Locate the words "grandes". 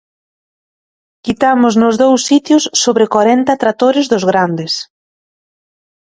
4.31-4.73